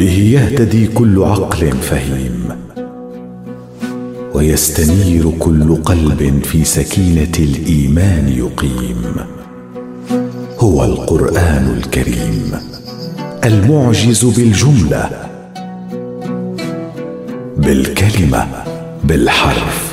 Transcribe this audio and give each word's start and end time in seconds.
به 0.00 0.12
يهتدي 0.12 0.86
كل 0.86 1.22
عقل 1.22 1.72
فهيم. 1.72 2.48
ويستنير 4.34 5.30
كل 5.38 5.76
قلب 5.76 6.40
في 6.44 6.64
سكينة 6.64 7.32
الإيمان 7.38 8.28
يقيم. 8.28 9.02
هو 10.58 10.84
القرآن 10.84 11.74
الكريم. 11.76 12.52
المعجز 13.44 14.24
بالجملة. 14.24 15.10
بالكلمة. 17.56 18.46
بالحرف. 19.04 19.92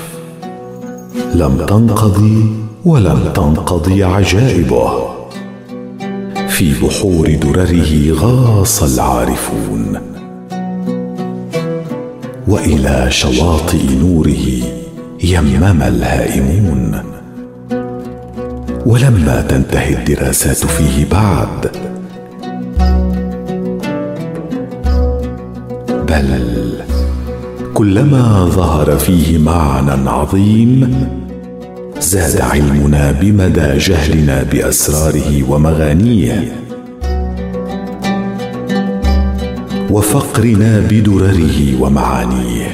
لم 1.36 1.66
تنقضي 1.66 2.52
ولم 2.86 3.32
تنقضي 3.36 4.04
عجائبه. 4.04 5.17
في 6.58 6.74
بحور 6.74 7.36
درره 7.36 8.12
غاص 8.14 8.84
العارفون. 8.84 9.98
وإلى 12.48 13.08
شواطئ 13.10 13.96
نوره 14.02 14.48
يمم 15.24 15.82
الهائمون. 15.82 17.02
ولما 18.86 19.42
تنتهي 19.50 19.94
الدراسات 19.94 20.58
فيه 20.58 21.06
بعد 21.12 21.72
بل 26.08 26.74
كلما 27.74 28.46
ظهر 28.46 28.98
فيه 28.98 29.38
معنى 29.38 30.10
عظيم 30.10 31.08
زاد 32.00 32.42
علمنا 32.42 33.12
بمدى 33.12 33.78
جهلنا 33.78 34.44
بأسراره 34.44 35.44
ومغانيه. 35.50 36.52
وفقرنا 39.92 40.80
بدرره 40.80 41.82
ومعانيه. 41.82 42.72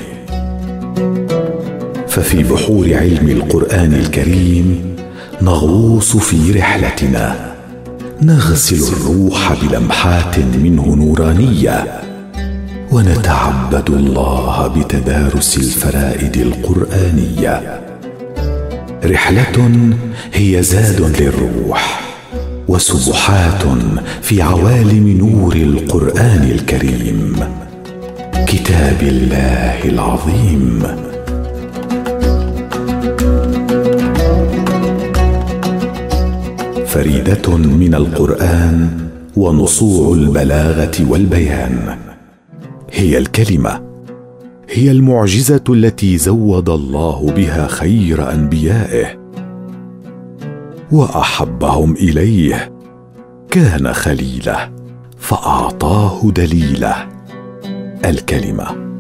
ففي 2.08 2.44
بحور 2.44 2.94
علم 2.94 3.30
القرآن 3.30 3.94
الكريم 3.94 4.96
نغوص 5.42 6.18
في 6.18 6.52
رحلتنا. 6.52 7.54
نغسل 8.22 8.94
الروح 8.94 9.54
بلمحات 9.64 10.40
منه 10.40 10.96
نورانية. 10.96 12.02
ونتعبد 12.92 13.90
الله 13.90 14.68
بتدارس 14.68 15.58
الفرائد 15.58 16.38
القرآنية. 16.38 17.93
رحلة 19.06 19.90
هي 20.34 20.64
زاد 20.64 21.22
للروح 21.22 22.02
وسبحات 22.68 23.64
في 24.22 24.42
عوالم 24.42 25.18
نور 25.18 25.56
القرآن 25.56 26.52
الكريم. 26.52 27.36
كتاب 28.48 29.02
الله 29.02 29.84
العظيم. 29.86 30.84
فريدة 36.88 37.58
من 37.58 37.96
القرآن 37.96 38.90
ونصوع 39.36 40.14
البلاغة 40.14 41.10
والبيان. 41.10 41.98
هي 42.92 43.18
الكلمة 43.18 43.93
هي 44.76 44.92
المعجزة 44.92 45.64
التي 45.70 46.18
زود 46.18 46.70
الله 46.70 47.32
بها 47.36 47.68
خير 47.68 48.34
أنبيائه 48.34 49.06
وأحبهم 50.92 51.94
إليه 51.94 52.74
كان 53.52 53.94
خليله 53.94 54.72
فأعطاه 55.18 56.32
دليله. 56.32 56.96
الكلمة. 58.06 58.98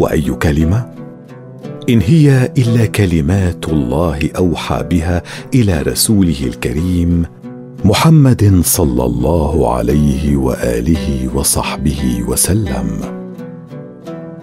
وأي 0.00 0.30
كلمة؟ 0.30 0.90
إن 1.88 2.00
هي 2.00 2.52
إلا 2.58 2.86
كلمات 2.86 3.68
الله 3.68 4.30
أوحى 4.36 4.82
بها 4.90 5.22
إلى 5.54 5.82
رسوله 5.82 6.36
الكريم 6.42 7.24
محمد 7.84 8.60
صلى 8.64 9.04
الله 9.04 9.74
عليه 9.74 10.36
وآله 10.36 11.28
وصحبه 11.34 12.22
وسلم. 12.28 12.86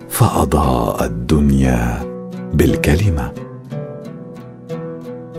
فأضاء 0.10 1.06
الدنيا 1.06 2.04
بالكلمة. 2.54 3.32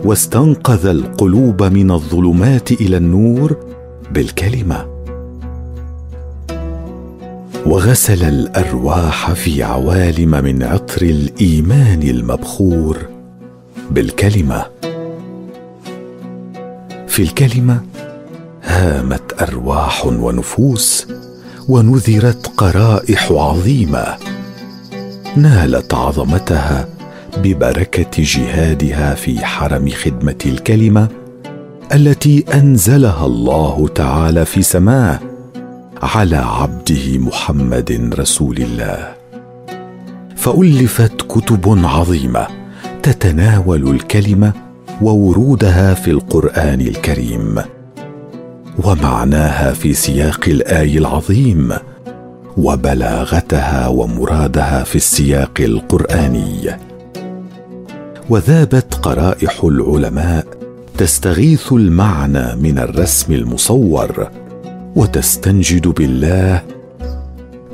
واستنقذ 0.05 0.85
القلوب 0.85 1.63
من 1.63 1.91
الظلمات 1.91 2.71
إلى 2.71 2.97
النور 2.97 3.57
بالكلمة. 4.11 4.85
وغسل 7.65 8.23
الأرواح 8.23 9.31
في 9.31 9.63
عوالم 9.63 10.43
من 10.43 10.63
عطر 10.63 11.01
الإيمان 11.01 12.01
المبخور 12.03 12.97
بالكلمة. 13.91 14.65
في 17.07 17.23
الكلمة 17.23 17.90
هامت 18.71 19.41
أرواح 19.41 20.05
ونفوس 20.05 21.07
ونذرت 21.69 22.47
قرائح 22.57 23.31
عظيمة. 23.31 24.05
نالت 25.35 25.93
عظمتها 25.93 26.87
ببركة 27.37 28.23
جهادها 28.23 29.15
في 29.15 29.45
حرم 29.45 29.89
خدمة 29.89 30.35
الكلمة 30.45 31.07
التي 31.93 32.45
أنزلها 32.53 33.25
الله 33.25 33.87
تعالى 33.95 34.45
في 34.45 34.61
سماه 34.61 35.19
على 36.01 36.37
عبده 36.37 37.17
محمد 37.17 38.15
رسول 38.19 38.57
الله. 38.57 39.13
فألفت 40.35 41.21
كتب 41.21 41.79
عظيمة 41.85 42.47
تتناول 43.03 43.89
الكلمة 43.89 44.53
وورودها 45.01 45.93
في 45.93 46.11
القرآن 46.11 46.81
الكريم. 46.81 47.61
ومعناها 48.85 49.73
في 49.73 49.93
سياق 49.93 50.45
الايه 50.47 50.97
العظيم 50.97 51.73
وبلاغتها 52.57 53.87
ومرادها 53.87 54.83
في 54.83 54.95
السياق 54.95 55.51
القرآني. 55.59 56.77
وذابت 58.29 58.95
قرائح 58.95 59.63
العلماء 59.63 60.45
تستغيث 60.97 61.73
المعنى 61.73 62.55
من 62.55 62.79
الرسم 62.79 63.33
المصور 63.33 64.29
وتستنجد 64.95 65.87
بالله 65.87 66.61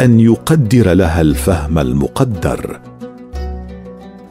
أن 0.02 0.20
يقدر 0.20 0.94
لها 0.94 1.22
الفهم 1.22 1.80
المقدر. 1.80 2.80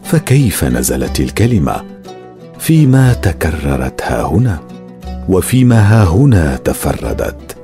فكيف 0.04 0.64
نزلت 0.64 1.20
الكلمة؟ 1.20 1.84
فيما 2.58 3.12
تكررت 3.12 4.02
ها 4.02 4.22
هنا. 4.22 4.75
وفيما 5.28 5.80
ها 5.80 6.04
هنا 6.04 6.56
تفردت. 6.56 7.56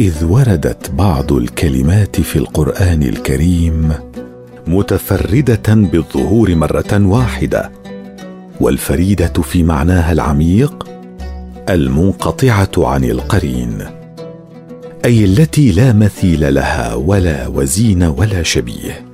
إذ 0.00 0.24
وردت 0.24 0.90
بعض 0.90 1.32
الكلمات 1.32 2.20
في 2.20 2.36
القرآن 2.36 3.02
الكريم 3.02 3.92
متفردة 4.66 5.74
بالظهور 5.74 6.54
مرة 6.54 7.06
واحدة 7.06 7.70
والفريدة 8.60 9.42
في 9.42 9.62
معناها 9.62 10.12
العميق 10.12 10.88
المنقطعة 11.68 12.70
عن 12.78 13.04
القرين 13.04 13.78
أي 15.04 15.24
التي 15.24 15.72
لا 15.72 15.92
مثيل 15.92 16.54
لها 16.54 16.94
ولا 16.94 17.46
وزين 17.46 18.02
ولا 18.02 18.42
شبيه. 18.42 19.04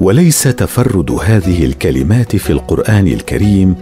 وليس 0.00 0.42
تفرد 0.42 1.10
هذه 1.10 1.64
الكلمات 1.64 2.36
في 2.36 2.50
القرآن 2.50 3.06
الكريم 3.06 3.74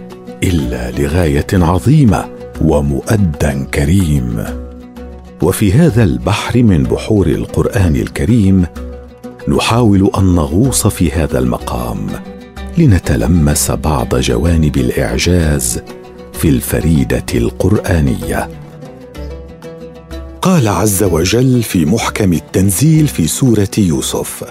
إلا 0.43 0.91
لغاية 0.91 1.47
عظيمة 1.53 2.38
ومؤدى 2.61 3.65
كريم. 3.73 4.43
وفي 5.41 5.73
هذا 5.73 6.03
البحر 6.03 6.63
من 6.63 6.83
بحور 6.83 7.27
القرآن 7.27 7.95
الكريم 7.95 8.65
نحاول 9.47 10.11
أن 10.17 10.35
نغوص 10.35 10.87
في 10.87 11.11
هذا 11.11 11.39
المقام 11.39 12.07
لنتلمس 12.77 13.71
بعض 13.71 14.15
جوانب 14.15 14.77
الإعجاز 14.77 15.81
في 16.33 16.49
الفريدة 16.49 17.25
القرآنية. 17.35 18.49
قال 20.41 20.67
عز 20.67 21.03
وجل 21.03 21.63
في 21.63 21.85
محكم 21.85 22.33
التنزيل 22.33 23.07
في 23.07 23.27
سورة 23.27 23.69
يوسف 23.77 24.43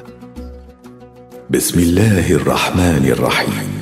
بسم 1.50 1.80
الله 1.80 2.32
الرحمن 2.32 3.06
الرحيم. 3.12 3.77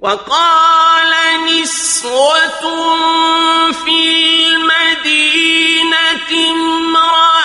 وقال 0.00 1.12
نسوة 1.46 2.62
في 3.72 3.98
المدينة 4.46 6.30
امرأة 6.50 7.37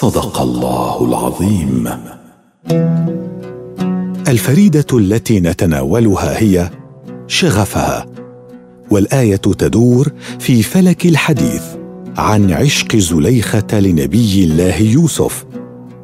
صدق 0.00 0.40
الله 0.40 1.04
العظيم. 1.04 1.90
الفريدة 4.28 4.86
التي 4.92 5.40
نتناولها 5.40 6.38
هي 6.38 6.70
شغفها 7.26 8.06
والآية 8.90 9.36
تدور 9.36 10.12
في 10.38 10.62
فلك 10.62 11.06
الحديث 11.06 11.62
عن 12.16 12.52
عشق 12.52 12.96
زليخة 12.96 13.80
لنبي 13.80 14.44
الله 14.44 14.76
يوسف 14.76 15.44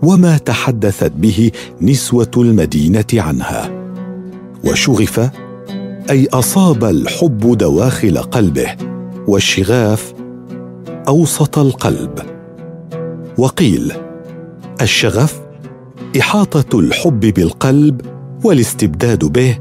وما 0.02 0.38
تحدثت 0.38 1.12
به 1.12 1.50
نسوة 1.80 2.30
المدينة 2.36 3.06
عنها. 3.14 3.70
وشغف 4.64 5.30
أي 6.10 6.28
أصاب 6.32 6.84
الحب 6.84 7.58
دواخل 7.58 8.18
قلبه 8.18 8.76
والشغاف 9.28 10.14
أوسط 11.08 11.58
القلب. 11.58 12.33
وقيل 13.38 13.92
الشغف 14.80 15.40
إحاطة 16.20 16.78
الحب 16.80 17.20
بالقلب 17.20 18.00
والاستبداد 18.44 19.24
به 19.24 19.58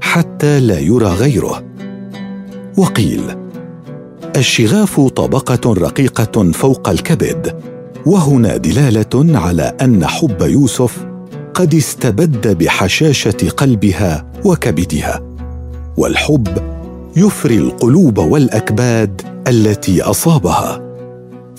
حتى 0.00 0.60
لا 0.60 0.78
يرى 0.78 1.06
غيره. 1.06 1.64
وقيل 2.76 3.20
الشغاف 4.36 5.00
طبقة 5.00 5.72
رقيقة 5.72 6.52
فوق 6.52 6.88
الكبد 6.88 7.60
وهنا 8.06 8.56
دلالة 8.56 9.38
على 9.38 9.76
أن 9.82 10.06
حب 10.06 10.42
يوسف 10.42 11.06
قد 11.54 11.74
استبد 11.74 12.58
بحشاشة 12.58 13.48
قلبها 13.56 14.26
وكبدها. 14.44 15.22
والحب 15.96 16.48
يفري 17.16 17.58
القلوب 17.58 18.18
والأكباد 18.18 19.22
التي 19.48 20.02
أصابها. 20.02 20.83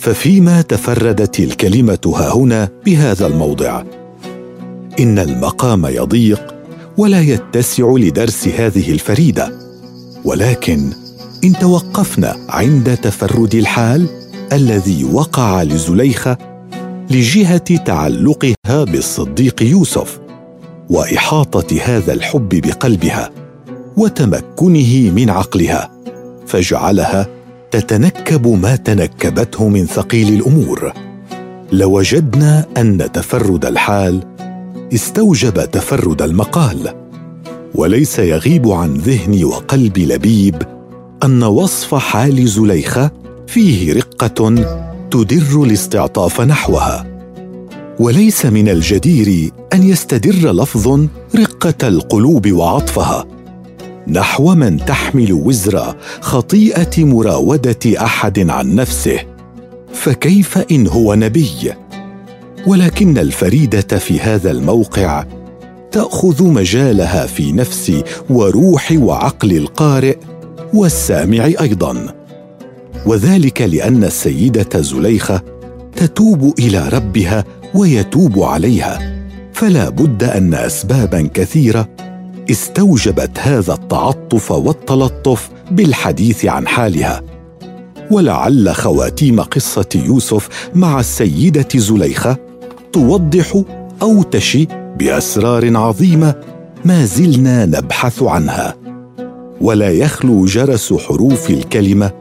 ففيما 0.06 0.62
تفردت 0.62 1.40
الكلمة 1.40 2.00
ها 2.16 2.34
هنا 2.34 2.70
بهذا 2.86 3.28
الموضع. 3.28 3.84
إن 5.00 5.20
المقام 5.20 5.86
يضيق 5.86 6.56
ولا 6.98 7.22
يتسع 7.22 7.94
لدرس 7.98 8.48
هذه 8.48 8.92
الفريدة. 8.92 9.52
ولكن 10.26 10.90
إن 11.44 11.54
توقفنا 11.54 12.36
عند 12.50 12.98
تفرد 12.98 13.56
الحال 13.56 14.08
الذي 14.54 15.04
وقع 15.04 15.64
لزليخة 15.64 16.38
لجهة 17.10 17.78
تعلقها 17.78 18.84
بالصديق 18.84 19.64
يوسف 19.64 20.20
وإحاطة 20.90 21.78
هذا 21.84 22.14
الحب 22.14 22.50
بقلبها 22.50 23.30
وتمكنه 23.98 25.12
من 25.12 25.30
عقلها 25.30 25.92
فجعلها 26.48 27.28
تتنكب 27.72 28.48
ما 28.48 28.76
تنكبته 28.76 29.68
من 29.68 29.86
ثقيل 29.86 30.34
الأمور. 30.34 30.94
لوجدنا 31.72 32.66
أن 32.78 33.12
تفرد 33.14 33.66
الحال 33.66 34.24
استوجب 34.94 35.72
تفرد 35.72 36.22
المقال. 36.22 36.94
وليس 37.76 38.20
يغيب 38.20 38.68
عن 38.72 38.94
ذهن 38.94 39.44
وقلب 39.44 39.98
لبيب 39.98 40.64
أن 41.24 41.44
وصف 41.44 41.96
حال 41.96 42.48
زليخة 42.48 43.12
فيه 43.48 43.94
رقة 43.94 44.56
تدر 45.12 45.64
الاستعطاف 45.64 46.42
نحوها. 46.42 47.06
وليس 48.00 48.46
من 48.46 48.70
الجدير 48.70 49.52
أن 49.74 49.84
يستدر 49.84 50.52
لفظ 50.52 51.08
رقة 51.36 51.88
القلوب 51.88 52.52
وعطفها. 52.52 53.26
نحو 54.08 54.56
من 54.56 54.78
تحمل 54.78 55.34
وزر 55.34 55.96
خطيئة 56.22 57.06
مراودة 57.06 57.80
أحد 57.86 58.50
عن 58.50 58.76
نفسه. 58.76 59.20
فكيف 59.94 60.58
إن 60.72 60.88
هو 60.88 61.14
نبي؟ 61.14 61.74
ولكن 62.68 63.18
الفريدة 63.18 63.98
في 63.98 64.20
هذا 64.20 64.52
الموقع 64.52 65.26
تأخذ 65.92 66.44
مجالها 66.44 67.26
في 67.26 67.52
نفس 67.52 68.04
وروح 68.30 68.94
وعقل 68.98 69.58
القارئ 69.58 70.18
والسامع 70.74 71.46
أيضا. 71.46 72.16
وذلك 73.06 73.62
لأن 73.62 74.04
السيدة 74.04 74.82
زليخة 74.82 75.42
تتوب 75.96 76.54
إلى 76.60 76.90
ربها 76.90 77.44
ويتوب 77.74 78.40
عليها. 78.40 79.16
فلا 79.54 79.90
بد 79.90 80.24
أن 80.24 80.54
اسبابا 80.54 81.30
كثيرة 81.34 81.90
استوجبت 82.52 83.40
هذا 83.40 83.74
التعطف 83.74 84.52
والتلطف 84.52 85.50
بالحديث 85.72 86.46
عن 86.46 86.68
حالها. 86.68 87.22
ولعل 88.12 88.76
خواتيم 88.76 89.42
قصة 89.42 89.90
يوسف 89.96 90.50
مع 90.76 91.00
السيدة 91.00 91.68
زليخة 91.76 92.38
توضح 92.94 93.62
أو 94.02 94.24
تشي 94.24 94.68
بأسرار 95.00 95.78
عظيمة 95.78 96.36
ما 96.86 97.06
زلنا 97.06 97.66
نبحث 97.66 98.24
عنها. 98.24 98.76
ولا 99.62 99.90
يخلو 99.90 100.46
جرس 100.46 100.94
حروف 100.94 101.50
الكلمة 101.50 102.12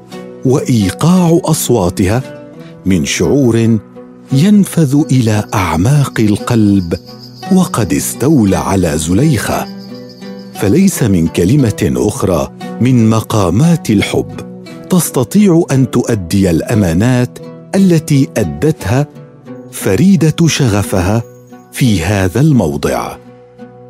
وإيقاع 0.44 1.40
أصواتها 1.44 2.22
من 2.86 3.04
شعور 3.04 3.78
ينفذ 4.32 5.02
إلى 5.10 5.44
أعماق 5.54 6.20
القلب 6.20 6.94
وقد 7.52 7.92
استولى 7.92 8.56
على 8.56 8.98
زليخة. 8.98 9.73
فليس 10.64 11.02
من 11.02 11.26
كلمة 11.26 11.92
أخرى 11.96 12.52
من 12.80 13.10
مقامات 13.10 13.90
الحب. 13.90 14.30
تستطيع 14.90 15.64
أن 15.70 15.90
تؤدي 15.90 16.50
الأمانات 16.50 17.38
التي 17.74 18.28
أدتها 18.36 19.06
فريدة 19.72 20.46
شغفها 20.46 21.22
في 21.72 22.02
هذا 22.02 22.40
الموضع. 22.40 23.16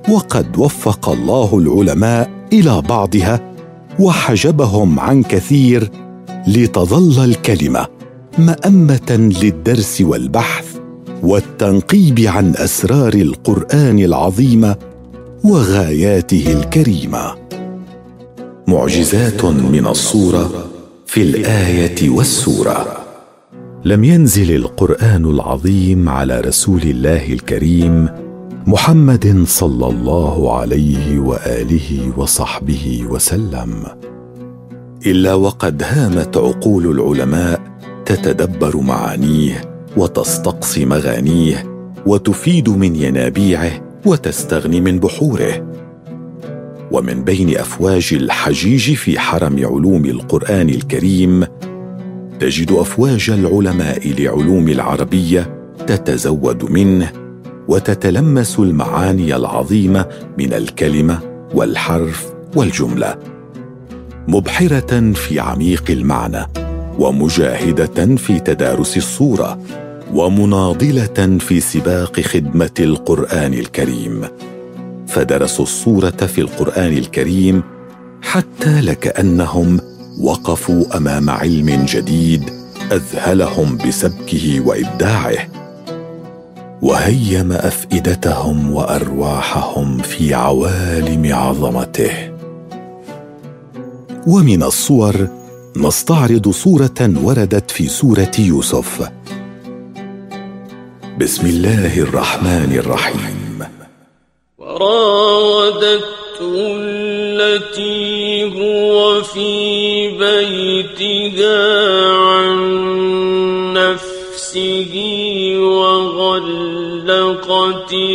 وقد 0.08 0.58
وفق 0.58 1.08
الله 1.08 1.58
العلماء 1.58 2.30
إلى 2.52 2.82
بعضها 2.88 3.54
وحجبهم 4.00 5.00
عن 5.00 5.22
كثير 5.22 5.90
لتظل 6.46 7.24
الكلمة 7.24 7.86
مأمة 8.38 9.32
للدرس 9.42 10.00
والبحث 10.00 10.76
والتنقيب 11.22 12.20
عن 12.20 12.54
أسرار 12.56 13.14
القرآن 13.14 13.98
العظيمه 13.98 14.76
وغاياته 15.44 16.52
الكريمة. 16.52 17.34
معجزات 18.68 19.44
من 19.44 19.86
الصورة 19.86 20.68
في 21.06 21.22
الآية 21.22 22.10
والسورة. 22.10 22.86
لم 23.84 24.04
ينزل 24.04 24.56
القرآن 24.56 25.24
العظيم 25.24 26.08
على 26.08 26.40
رسول 26.40 26.82
الله 26.82 27.32
الكريم 27.32 28.08
محمد 28.66 29.44
صلى 29.46 29.86
الله 29.86 30.58
عليه 30.58 31.18
وآله 31.18 32.12
وصحبه 32.16 33.04
وسلم. 33.10 33.84
إلا 35.06 35.34
وقد 35.34 35.82
هامت 35.82 36.36
عقول 36.36 36.90
العلماء 36.90 37.60
تتدبر 38.06 38.76
معانيه 38.76 39.60
وتستقصي 39.96 40.84
مغانيه 40.84 41.64
وتفيد 42.06 42.68
من 42.68 42.96
ينابيعه 42.96 43.83
وتستغني 44.06 44.80
من 44.80 44.98
بحوره. 44.98 45.72
ومن 46.92 47.24
بين 47.24 47.56
أفواج 47.56 48.10
الحجيج 48.12 48.94
في 48.94 49.18
حرم 49.18 49.66
علوم 49.66 50.04
القرآن 50.04 50.68
الكريم 50.68 51.44
تجد 52.40 52.72
أفواج 52.72 53.30
العلماء 53.30 54.14
لعلوم 54.18 54.68
العربية 54.68 55.70
تتزود 55.86 56.70
منه 56.70 57.12
وتتلمس 57.68 58.58
المعاني 58.58 59.36
العظيمة 59.36 60.06
من 60.38 60.52
الكلمة 60.52 61.18
والحرف 61.54 62.34
والجملة. 62.56 63.18
مبحرة 64.28 65.12
في 65.12 65.40
عميق 65.40 65.84
المعنى 65.90 66.46
ومجاهدة 66.98 68.16
في 68.16 68.40
تدارس 68.40 68.96
الصورة. 68.96 69.58
ومناضلة 70.14 71.38
في 71.38 71.60
سباق 71.60 72.20
خدمة 72.20 72.70
القرآن 72.80 73.54
الكريم. 73.54 74.24
فدرسوا 75.06 75.64
الصورة 75.64 76.10
في 76.10 76.40
القرآن 76.40 76.92
الكريم 76.98 77.62
حتى 78.22 78.80
لكأنهم 78.80 79.80
وقفوا 80.20 80.96
أمام 80.96 81.30
علم 81.30 81.84
جديد 81.88 82.42
أذهلهم 82.92 83.76
بسبكه 83.76 84.60
وإبداعه. 84.60 85.48
وهيم 86.82 87.52
أفئدتهم 87.52 88.72
وأرواحهم 88.72 89.98
في 89.98 90.34
عوالم 90.34 91.34
عظمته. 91.34 92.34
ومن 94.26 94.62
الصور 94.62 95.28
نستعرض 95.76 96.48
صورة 96.50 97.12
وردت 97.22 97.70
في 97.70 97.88
سورة 97.88 98.32
يوسف 98.38 99.10
بسم 101.18 101.46
الله 101.46 101.98
الرحمن 101.98 102.76
الرحيم. 102.78 103.66
وراودته 104.58 106.04
التي 106.80 108.44
هو 108.60 109.22
في 109.22 110.08
بيتها 110.18 112.12
عن 112.12 112.58
نفسه 113.72 114.94
وغلقت 115.58 116.72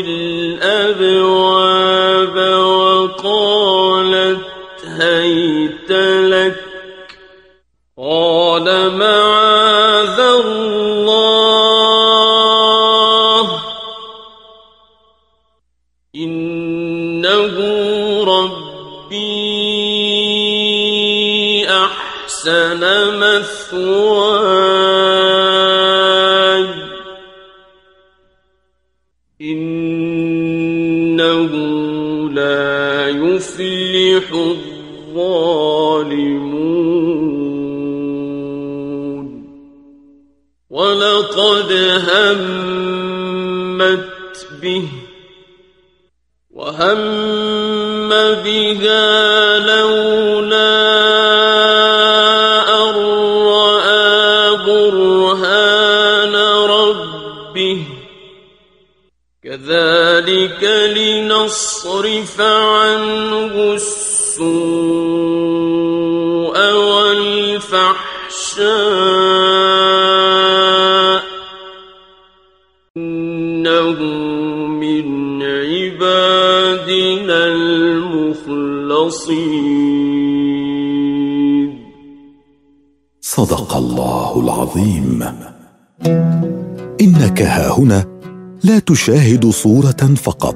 الأبواب 0.06 1.18
وقالت 3.16 4.46
هيت 4.86 5.92
لك. 6.32 6.56
قال 7.98 8.92
معاذ 8.98 9.39
أحسن 21.70 22.82
مثواي. 23.20 24.70
إنه 29.42 31.52
لا 32.32 33.10
يفلح 33.10 34.34
الظالمون. 34.34 35.60
ولقد 40.70 41.72
همت 42.10 44.10
به 44.62 44.88
وهم 46.52 48.10
بها 48.44 49.39
كذلك 60.40 60.64
لنصرف 60.98 62.42
عنه 62.42 63.74
السوء 63.74 64.50
والفحشاء 66.74 68.04
إنه 72.98 74.00
من 74.80 75.44
عبادنا 75.44 77.40
المخلصين. 77.48 78.80
صدق 83.22 83.76
الله 83.76 84.42
العظيم. 84.44 85.24
إنك 87.02 87.42
هاهنا 87.42 88.09
لا 88.64 88.80
تشاهد 88.80 89.50
صورة 89.50 90.16
فقط 90.24 90.56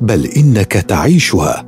بل 0.00 0.26
إنك 0.26 0.72
تعيشها. 0.72 1.66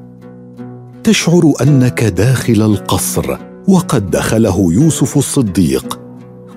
تشعر 1.04 1.52
أنك 1.62 2.04
داخل 2.04 2.62
القصر 2.62 3.36
وقد 3.68 4.10
دخله 4.10 4.68
يوسف 4.72 5.18
الصديق 5.18 6.00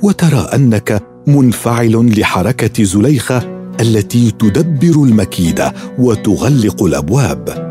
وترى 0.03 0.49
أنك 0.53 1.03
منفعل 1.27 2.19
لحركة 2.19 2.83
زليخة 2.83 3.37
التي 3.81 4.31
تدبر 4.31 5.03
المكيدة 5.03 5.73
وتغلق 5.99 6.83
الأبواب. 6.83 7.67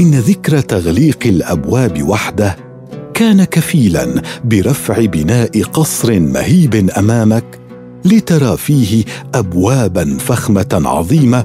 إن 0.00 0.14
ذكر 0.14 0.60
تغليق 0.60 1.18
الأبواب 1.26 2.08
وحده 2.08 2.56
كان 3.14 3.44
كفيلا 3.44 4.22
برفع 4.44 5.04
بناء 5.04 5.62
قصر 5.62 6.20
مهيب 6.20 6.90
أمامك 6.98 7.61
لترى 8.04 8.56
فيه 8.56 9.04
ابوابا 9.34 10.16
فخمة 10.18 10.82
عظيمة 10.84 11.44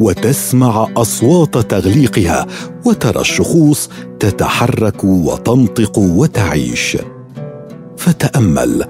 وتسمع 0.00 0.88
أصوات 0.96 1.58
تغليقها 1.58 2.46
وترى 2.84 3.20
الشخوص 3.20 3.90
تتحرك 4.20 5.04
وتنطق 5.04 5.98
وتعيش. 5.98 6.96
فتأمل 7.96 8.84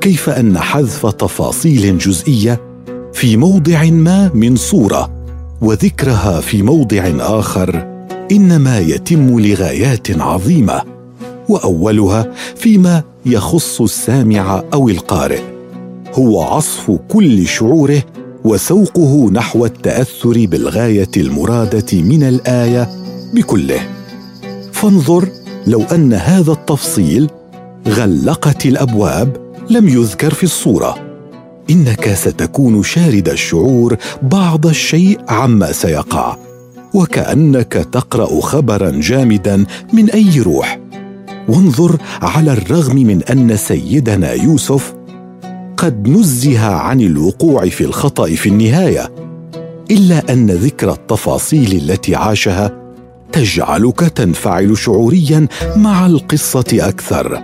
كيف 0.00 0.28
أن 0.28 0.58
حذف 0.58 1.06
تفاصيل 1.06 1.98
جزئية 1.98 2.60
في 3.12 3.36
موضع 3.36 3.84
ما 3.84 4.30
من 4.34 4.56
صورة 4.56 5.10
وذكرها 5.60 6.40
في 6.40 6.62
موضع 6.62 7.10
آخر 7.18 7.94
إنما 8.32 8.78
يتم 8.78 9.40
لغايات 9.40 10.20
عظيمة 10.20 10.82
وأولها 11.48 12.32
فيما 12.56 13.02
يخص 13.26 13.80
السامع 13.80 14.62
أو 14.72 14.88
القارئ. 14.88 15.53
هو 16.14 16.42
عصف 16.42 16.90
كل 17.08 17.46
شعوره 17.46 18.02
وسوقه 18.44 19.30
نحو 19.32 19.66
التأثر 19.66 20.46
بالغاية 20.46 21.10
المرادة 21.16 22.00
من 22.02 22.22
الآية 22.22 22.88
بكله. 23.34 23.80
فانظر 24.72 25.28
لو 25.66 25.82
أن 25.82 26.12
هذا 26.12 26.52
التفصيل 26.52 27.30
غلقت 27.88 28.66
الأبواب 28.66 29.36
لم 29.70 29.88
يذكر 29.88 30.34
في 30.34 30.44
الصورة. 30.44 30.94
إنك 31.70 32.14
ستكون 32.14 32.82
شارد 32.82 33.28
الشعور 33.28 33.96
بعض 34.22 34.66
الشيء 34.66 35.18
عما 35.28 35.72
سيقع 35.72 36.36
وكأنك 36.94 37.72
تقرأ 37.92 38.40
خبرا 38.40 38.90
جامدا 38.90 39.64
من 39.92 40.10
أي 40.10 40.40
روح. 40.40 40.78
وانظر 41.48 41.96
على 42.22 42.52
الرغم 42.52 42.96
من 42.96 43.22
أن 43.22 43.56
سيدنا 43.56 44.32
يوسف 44.32 44.94
قد 45.84 46.08
نزه 46.08 46.66
عن 46.66 47.00
الوقوع 47.00 47.68
في 47.68 47.84
الخطأ 47.84 48.26
في 48.26 48.48
النهاية 48.48 49.12
إلا 49.90 50.32
أن 50.32 50.50
ذكر 50.50 50.92
التفاصيل 50.92 51.72
التي 51.72 52.14
عاشها 52.14 52.72
تجعلك 53.32 54.00
تنفعل 54.00 54.78
شعوريا 54.78 55.46
مع 55.76 56.06
القصة 56.06 56.64
أكثر. 56.72 57.42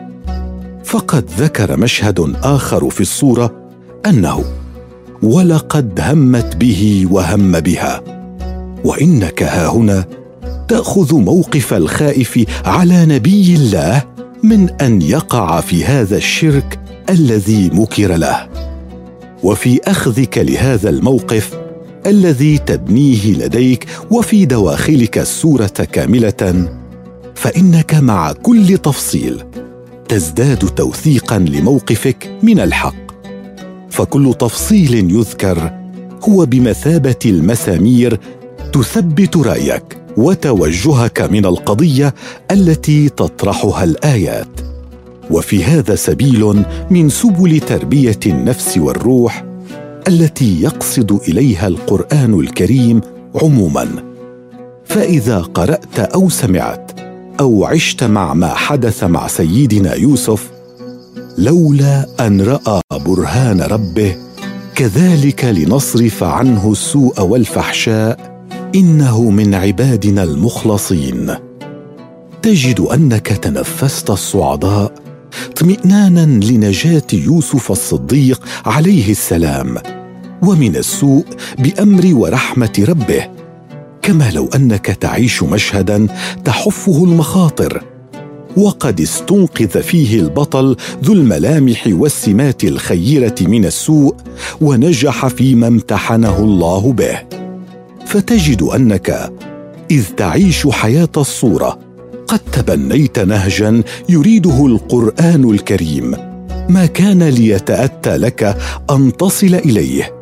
فقد 0.85 1.25
ذكر 1.39 1.77
مشهد 1.77 2.37
آخر 2.43 2.91
في 2.91 3.01
الصورة 3.01 3.55
أنه 4.07 4.45
ولقد 5.23 6.01
همت 6.01 6.57
به 6.57 7.07
وهم 7.11 7.61
بها 7.61 8.03
وإنك 8.85 9.43
هاهنا 9.43 10.05
تأخذ 10.69 11.15
موقف 11.15 11.75
الخائف 11.75 12.45
على 12.65 13.07
نبي 13.07 13.55
الله 13.55 14.03
من 14.43 14.71
أن 14.71 15.03
يقع 15.03 15.61
في 15.61 15.85
هذا 15.85 16.17
الشرك 16.17 16.80
الذي 17.11 17.71
مكر 17.73 18.17
له. 18.17 18.49
وفي 19.43 19.81
أخذك 19.85 20.39
لهذا 20.39 20.91
الموقف 20.91 21.59
الذي 22.07 22.59
تبنيه 22.59 23.33
لديك 23.33 23.87
وفي 24.11 24.45
دواخلك 24.45 25.19
السورة 25.19 25.89
كاملة 25.93 26.69
فإنك 27.35 27.95
مع 27.95 28.33
كل 28.33 28.79
تفصيل 28.79 29.43
تزداد 30.09 30.59
توثيقا 30.59 31.39
لموقفك 31.39 32.39
من 32.43 32.61
الحق. 32.61 32.95
فكل 33.91 34.35
تفصيل 34.39 34.95
يذكر 34.95 35.71
هو 36.29 36.47
بمثابة 36.47 37.19
المسامير 37.27 38.21
تثبت 38.73 39.37
رأيك 39.37 39.99
وتوجهك 40.17 41.21
من 41.21 41.47
القضية 41.47 42.15
التي 42.51 43.09
تطرحها 43.09 43.85
الآيات. 43.85 44.60
وفي 45.31 45.65
هذا 45.65 45.95
سبيل 45.95 46.65
من 46.91 47.09
سبل 47.09 47.61
تربية 47.61 48.21
النفس 48.27 48.79
والروح 48.79 49.45
التي 50.09 50.63
يقصد 50.63 51.13
إليها 51.29 51.67
القرآن 51.67 52.41
الكريم 52.41 53.01
عموما. 53.43 53.89
فإذا 54.85 55.39
قرأت 55.39 55.99
أو 55.99 56.29
سمعت 56.29 57.01
أو 57.41 57.65
عشت 57.65 58.05
مع 58.05 58.35
ما 58.35 58.55
حدث 58.55 59.05
مع 59.05 59.27
سيدنا 59.27 59.95
يوسف 59.95 60.51
لولا 61.39 62.07
أن 62.21 62.41
رأى 62.41 62.81
برهان 63.07 63.61
ربه 63.61 64.17
كذلك 64.75 65.45
لنصرف 65.45 66.25
عنه 66.25 66.73
السوء 66.73 67.23
والفحشاء 67.23 68.31
إنه 68.75 69.31
من 69.31 69.55
عبادنا 69.55 70.23
المخلصين. 70.23 71.35
تجد 72.43 72.81
أنك 72.81 73.27
تنفست 73.27 74.11
الصعداء 74.11 74.93
اطمئنانا 75.47 76.45
لنجاة 76.45 77.07
يوسف 77.13 77.73
الصديق 77.73 78.43
عليه 78.67 79.11
السلام 79.11 79.79
ومن 80.43 80.77
السوء 80.77 81.25
بأمر 81.59 82.11
ورحمة 82.15 82.85
ربه 82.89 83.29
كما 84.03 84.31
لو 84.31 84.49
أنك 84.55 84.87
تعيش 84.87 85.43
مشهدا 85.43 86.07
تحفه 86.45 87.05
المخاطر 87.05 87.85
وقد 88.57 89.01
استنقذ 89.01 89.83
فيه 89.83 90.21
البطل 90.21 90.77
ذو 91.05 91.13
الملامح 91.13 91.85
والسمات 91.87 92.65
الخيرة 92.65 93.35
من 93.41 93.65
السوء 93.65 94.15
ونجح 94.61 95.27
فيما 95.27 95.67
امتحنه 95.67 96.39
الله 96.39 96.93
به. 96.93 97.19
فتجد 98.07 98.63
أنك 98.63 99.33
إذ 99.91 100.05
تعيش 100.17 100.67
حياة 100.67 101.09
الصورة 101.17 101.79
قد 102.31 102.39
تبنيت 102.39 103.19
نهجا 103.19 103.83
يريده 104.09 104.67
القرآن 104.67 105.51
الكريم. 105.51 106.17
ما 106.69 106.87
كان 106.87 107.23
ليتأتى 107.23 108.17
لك 108.17 108.57
أن 108.91 109.17
تصل 109.17 109.55
إليه. 109.55 110.15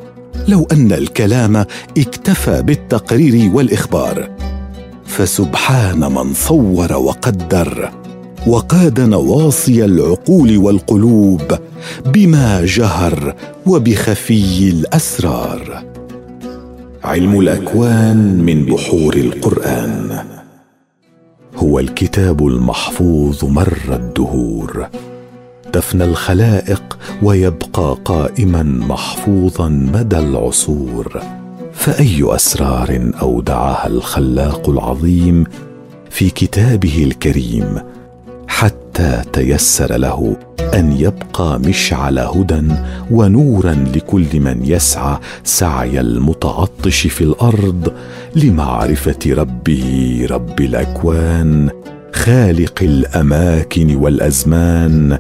لو 0.49 0.67
أن 0.73 0.93
الكلام 0.93 1.65
اكتفى 1.99 2.62
بالتقرير 2.62 3.50
والإخبار. 3.55 4.29
فسبحان 5.07 6.00
من 6.00 6.35
صور 6.35 6.93
وقدر 6.93 7.91
وقاد 8.47 9.00
نواصي 9.00 9.85
العقول 9.85 10.59
والقلوب 10.59 11.43
بما 12.07 12.65
جهر 12.65 13.35
وبخفي 13.67 14.71
الأسرار. 14.71 15.85
علم 17.05 17.41
الأكوان 17.41 18.43
من 18.45 18.67
بحور 18.67 19.15
القرآن. 19.15 20.38
هو 21.59 21.79
الكتاب 21.79 22.47
المحفوظ 22.47 23.45
مر 23.45 23.79
الدهور. 23.88 24.88
تفنى 25.73 26.05
الخلائق 26.05 26.99
ويبقى 27.23 27.97
قائما 28.05 28.62
محفوظا 28.62 29.69
مدى 29.69 30.19
العصور. 30.19 31.23
فأي 31.73 32.35
أسرار 32.35 33.11
أودعها 33.23 33.87
الخلاق 33.87 34.69
العظيم 34.69 35.45
في 36.11 36.31
كتابه 36.31 37.05
الكريم 37.05 37.79
حتى 38.59 39.23
تيسر 39.33 39.97
له 39.97 40.37
أن 40.75 40.93
يبقى 40.93 41.61
مشعل 41.61 42.19
هدى 42.19 42.62
ونورا 43.11 43.87
لكل 43.95 44.41
من 44.41 44.61
يسعى 44.65 45.19
سعي 45.45 46.00
المتعطش 46.00 47.07
في 47.07 47.21
الأرض 47.21 47.93
لمعرفة 48.37 49.19
ربه 49.27 50.27
رب 50.31 50.61
الأكوان 50.61 51.71
خالق 52.12 52.79
الأماكن 52.83 53.97
والأزمان 53.97 55.19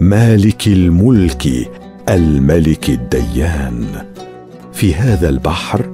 مالك 0.00 0.66
الملك 0.66 1.70
الملك 2.08 2.90
الديان. 2.90 3.84
في 4.72 4.94
هذا 4.94 5.28
البحر 5.28 5.90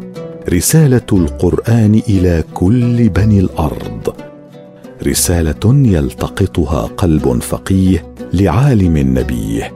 رسالة 0.52 1.06
القرآن 1.12 2.02
إلى 2.08 2.44
كل 2.54 3.08
بني 3.08 3.40
الأرض. 3.40 4.14
رسالة 5.06 5.88
يلتقطها 5.88 6.86
قلب 6.86 7.38
فقيه 7.42 8.12
لعالم 8.32 8.98
نبيه 9.18 9.72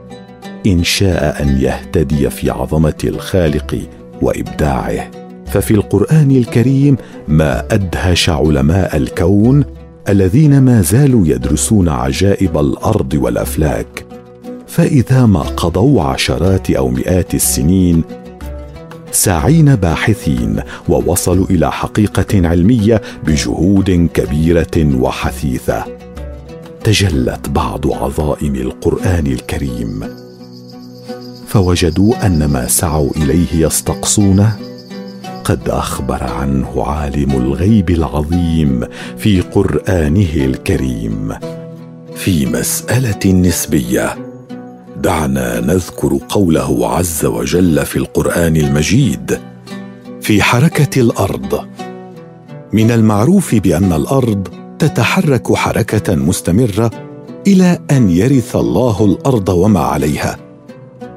إن 0.66 0.84
شاء 0.84 1.42
أن 1.42 1.58
يهتدي 1.60 2.30
في 2.30 2.50
عظمة 2.50 2.98
الخالق 3.04 3.78
وإبداعه. 4.22 5.10
ففي 5.46 5.70
القرآن 5.70 6.30
الكريم 6.30 6.96
ما 7.28 7.64
أدهش 7.70 8.30
علماء 8.30 8.96
الكون 8.96 9.64
الذين 10.08 10.60
ما 10.60 10.82
زالوا 10.82 11.26
يدرسون 11.26 11.88
عجائب 11.88 12.58
الأرض 12.58 13.14
والأفلاك. 13.14 14.04
فإذا 14.66 15.26
ما 15.26 15.40
قضوا 15.40 16.02
عشرات 16.02 16.70
أو 16.70 16.88
مئات 16.88 17.34
السنين 17.34 18.02
ساعين 19.12 19.76
باحثين 19.76 20.60
ووصلوا 20.88 21.46
إلى 21.50 21.72
حقيقة 21.72 22.48
علمية 22.48 23.02
بجهود 23.26 24.08
كبيرة 24.14 24.96
وحثيثة. 25.00 25.84
تجلت 26.84 27.48
بعض 27.48 27.92
عظائم 27.92 28.54
القرآن 28.54 29.26
الكريم. 29.26 30.04
فوجدوا 31.46 32.26
أن 32.26 32.44
ما 32.44 32.66
سعوا 32.66 33.10
إليه 33.16 33.66
يستقصونه. 33.66 34.56
قد 35.44 35.68
أخبر 35.68 36.24
عنه 36.24 36.84
عالم 36.86 37.30
الغيب 37.30 37.90
العظيم 37.90 38.84
في 39.18 39.40
قرآنه 39.40 40.34
الكريم. 40.36 41.32
في 42.16 42.46
مسألة 42.46 43.32
نسبية 43.32 44.29
دعنا 45.02 45.60
نذكر 45.60 46.18
قوله 46.28 46.88
عز 46.96 47.24
وجل 47.24 47.86
في 47.86 47.96
القرآن 47.96 48.56
المجيد 48.56 49.38
في 50.20 50.42
حركة 50.42 51.00
الأرض. 51.00 51.64
من 52.72 52.90
المعروف 52.90 53.54
بأن 53.54 53.92
الأرض 53.92 54.48
تتحرك 54.78 55.54
حركة 55.54 56.14
مستمرة 56.14 56.90
إلى 57.46 57.78
أن 57.90 58.10
يرث 58.10 58.56
الله 58.56 59.04
الأرض 59.04 59.48
وما 59.48 59.80
عليها. 59.80 60.38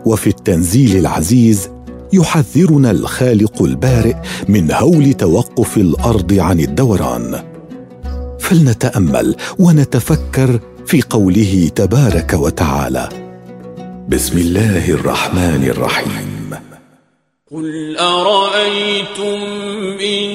وفي 0.05 0.27
التنزيل 0.27 0.97
العزيز 0.97 1.69
يحذرنا 2.13 2.91
الخالق 2.91 3.61
البارئ 3.63 4.15
من 4.47 4.71
هول 4.71 5.13
توقف 5.13 5.77
الأرض 5.77 6.33
عن 6.33 6.59
الدوران. 6.59 7.43
فلنتأمل 8.39 9.35
ونتفكر 9.59 10.59
في 10.85 11.01
قوله 11.01 11.71
تبارك 11.75 12.33
وتعالى. 12.33 13.22
بسم 14.09 14.37
الله 14.37 14.91
الرحمن 14.91 15.67
الرحيم. 15.69 16.55
قل 17.51 17.97
أرأيتم 17.97 19.39
إن 20.01 20.29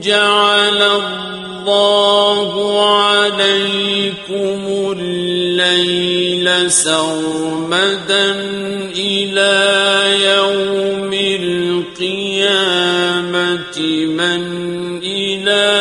جعل 0.00 0.82
الله 0.82 2.52
عليكم 2.96 4.60
الليل 4.98 6.70
سرمدا 6.70 8.30
إلى 8.96 9.54
يوم 10.24 11.12
القيامة 11.42 12.46
من 14.06 14.40
إله 15.04 15.79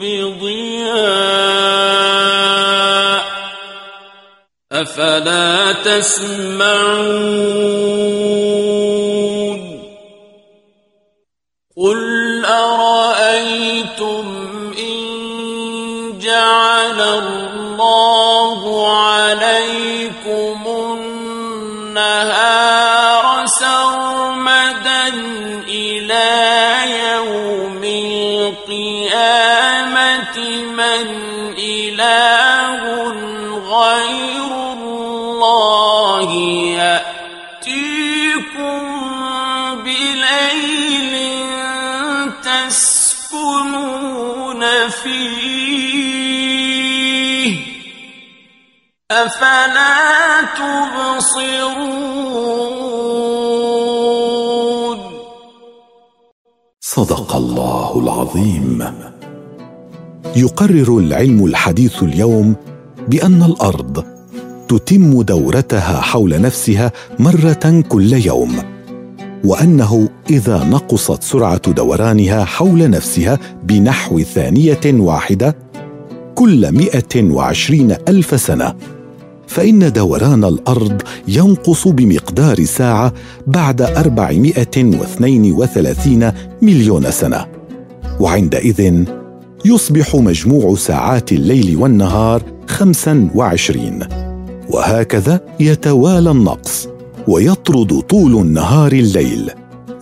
بضياء 0.00 1.54
أفلا 4.72 5.72
تسمعون 5.72 7.24
قل 11.76 12.44
أرأيتم 12.44 14.24
إن 14.78 16.18
جعل 16.18 17.00
الله 17.00 18.60
عليكم 18.96 20.58
النهار 20.66 22.43
إله 31.58 32.82
غير 33.76 34.52
الله 34.72 36.30
يأتيكم 37.64 38.14
بليل 39.84 41.14
تسكنون 42.42 43.82
فيه 44.88 46.34
أفلا 49.10 50.42
تبصرون 50.58 51.94
صدق 56.80 57.30
الله 57.36 57.90
العظيم. 58.02 58.80
يقرر 60.36 60.98
العلم 60.98 61.44
الحديث 61.44 62.02
اليوم 62.02 62.54
بأن 63.08 63.42
الأرض 63.42 64.04
تتم 64.68 65.22
دورتها 65.22 66.00
حول 66.00 66.40
نفسها 66.40 66.92
مرة 67.18 67.84
كل 67.88 68.12
يوم 68.12 68.52
وأنه 69.44 70.08
إذا 70.30 70.64
نقصت 70.64 71.22
سرعة 71.22 71.72
دورانها 71.72 72.44
حول 72.44 72.90
نفسها 72.90 73.38
بنحو 73.64 74.20
ثانية 74.20 74.80
واحدة 74.86 75.56
كل 76.34 76.72
120 76.72 77.96
ألف 78.08 78.40
سنة 78.40 78.74
فإن 79.46 79.92
دوران 79.92 80.44
الأرض 80.44 81.02
ينقص 81.28 81.88
بمقدار 81.88 82.64
ساعة 82.64 83.12
بعد 83.46 83.82
432 83.82 86.32
مليون 86.62 87.10
سنة 87.10 87.46
وعندئذ 88.20 89.04
يصبح 89.64 90.16
مجموع 90.16 90.74
ساعات 90.74 91.32
الليل 91.32 91.76
والنهار 91.76 92.42
25 92.68 93.98
وهكذا 94.68 95.40
يتوالى 95.60 96.30
النقص 96.30 96.88
ويطرد 97.28 98.00
طول 98.00 98.40
النهار 98.40 98.92
الليل. 98.92 99.50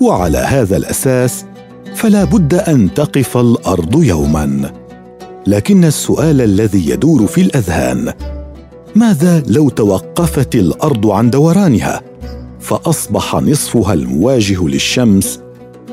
وعلى 0.01 0.39
هذا 0.39 0.77
الأساس 0.77 1.45
فلا 1.95 2.25
بد 2.25 2.55
أن 2.55 2.95
تقف 2.95 3.37
الأرض 3.37 4.03
يوما. 4.03 4.73
لكن 5.47 5.85
السؤال 5.85 6.41
الذي 6.41 6.91
يدور 6.91 7.27
في 7.27 7.41
الأذهان 7.41 8.13
ماذا 8.97 9.43
لو 9.47 9.69
توقفت 9.69 10.55
الأرض 10.55 11.07
عن 11.07 11.31
دورانها؟ 11.31 12.01
فأصبح 12.61 13.35
نصفها 13.37 13.93
المواجه 13.95 14.69
للشمس 14.69 15.41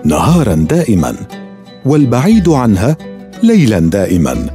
نهارا 0.06 0.56
دائما 0.56 1.16
والبعيد 1.86 2.50
عنها 2.50 2.98
ليلا 3.44 3.80
دائما 3.80 4.50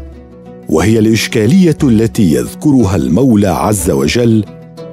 وهي 0.69 0.99
الإشكالية 0.99 1.79
التي 1.83 2.35
يذكرها 2.35 2.97
المولى 2.97 3.49
عز 3.49 3.91
وجل 3.91 4.45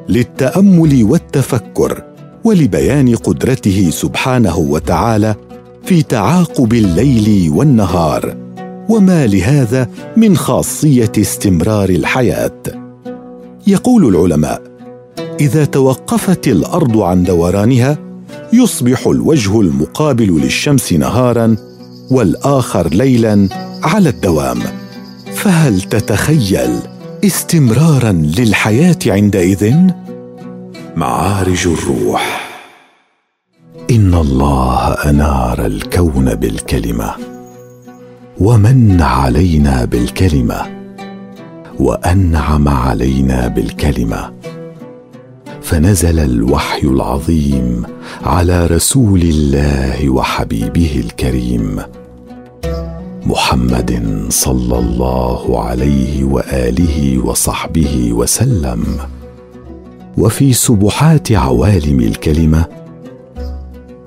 للتأمل 0.09 1.03
والتفكر 1.03 2.03
ولبيان 2.43 3.15
قدرته 3.15 3.89
سبحانه 3.89 4.57
وتعالى 4.57 5.35
في 5.83 6.01
تعاقب 6.03 6.73
الليل 6.73 7.49
والنهار 7.49 8.37
وما 8.89 9.27
لهذا 9.27 9.89
من 10.17 10.37
خاصية 10.37 11.11
استمرار 11.17 11.89
الحياة. 11.89 12.61
يقول 13.67 14.15
العلماء 14.15 14.61
إذا 15.39 15.65
توقفت 15.65 16.47
الأرض 16.47 16.97
عن 16.97 17.23
دورانها 17.23 17.97
يصبح 18.53 19.07
الوجه 19.07 19.61
المقابل 19.61 20.41
للشمس 20.41 20.93
نهارا 20.93 21.55
والآخر 22.11 22.87
ليلا 22.87 23.49
على 23.83 24.09
الدوام. 24.09 24.59
فهل 25.33 25.81
تتخيل 25.81 26.79
استمرارا 27.25 28.11
للحياة 28.11 28.97
عندئذ؟ 29.07 29.73
معارج 30.95 31.67
الروح. 31.67 32.51
إن 33.91 34.13
الله 34.13 34.93
أنار 34.93 35.65
الكون 35.65 36.35
بالكلمة 36.35 37.15
ومن 38.39 39.01
علينا 39.01 39.85
بالكلمة 39.85 40.61
وأنعم 41.79 42.69
علينا 42.69 43.47
بالكلمة. 43.47 44.33
فنزل 45.61 46.19
الوحي 46.19 46.87
العظيم 46.87 47.83
على 48.23 48.65
رسول 48.65 49.21
الله 49.21 50.09
وحبيبه 50.09 51.03
الكريم. 51.05 51.79
محمد 53.31 53.91
صلى 54.29 54.79
الله 54.79 55.63
عليه 55.63 56.23
وآله 56.23 57.19
وصحبه 57.25 58.13
وسلم. 58.13 58.83
وفي 60.17 60.53
سبحات 60.53 61.31
عوالم 61.31 61.99
الكلمة 61.99 62.65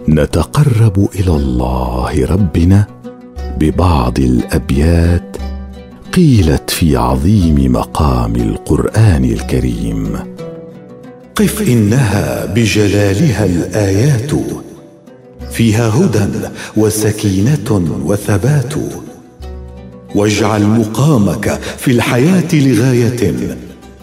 نتقرب 0.08 1.08
إلى 1.14 1.36
الله 1.36 2.26
ربنا 2.26 2.86
ببعض 3.58 4.18
الأبيات 4.18 5.36
قيلت 6.12 6.70
في 6.70 6.96
عظيم 6.96 7.72
مقام 7.72 8.36
القرآن 8.36 9.24
الكريم. 9.24 10.18
قف 11.36 11.68
إنها 11.68 12.46
بجلالها 12.46 13.44
الآيات 13.44 14.30
فيها 15.50 15.88
هدى 15.88 16.24
وسكينة 16.76 17.68
وثبات. 18.04 18.74
واجعل 20.14 20.62
مقامك 20.66 21.60
في 21.78 21.90
الحياة 21.90 22.54
لغاية 22.54 23.34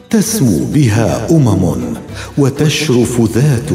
تسمو 0.09 0.65
بها 0.73 1.27
أمم 1.31 1.75
وتشرف 2.37 3.21
ذات 3.35 3.69